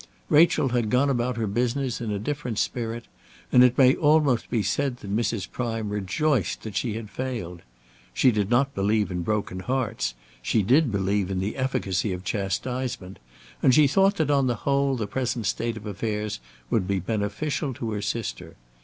Rachel 0.29 0.69
had 0.69 0.89
gone 0.89 1.11
about 1.11 1.37
her 1.37 1.45
business 1.45 2.01
in 2.01 2.09
a 2.09 2.17
different 2.17 2.57
spirit, 2.57 3.05
and 3.51 3.63
it 3.63 3.77
may 3.77 3.95
almost 3.95 4.49
be 4.49 4.63
said 4.63 4.97
that 4.97 5.15
Mrs. 5.15 5.51
Prime 5.51 5.89
rejoiced 5.89 6.63
that 6.63 6.75
she 6.75 6.93
had 6.95 7.07
failed. 7.11 7.61
She 8.11 8.31
did 8.31 8.49
not 8.49 8.73
believe 8.73 9.11
in 9.11 9.21
broken 9.21 9.59
hearts; 9.59 10.15
she 10.41 10.63
did 10.63 10.91
believe 10.91 11.29
in 11.29 11.39
the 11.39 11.55
efficacy 11.55 12.13
of 12.13 12.23
chastisement; 12.23 13.19
and 13.61 13.75
she 13.75 13.85
thought 13.87 14.15
that 14.15 14.31
on 14.31 14.47
the 14.47 14.55
whole 14.65 14.95
the 14.95 15.05
present 15.05 15.45
state 15.45 15.77
of 15.77 15.85
affairs 15.85 16.39
would 16.71 16.87
be 16.87 16.99
beneficial 16.99 17.71
to 17.75 17.91
her 17.91 18.01
sister. 18.01 18.55